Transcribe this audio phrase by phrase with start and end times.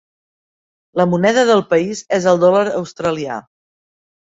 [1.01, 3.41] La moneda del país és el dòlar australià.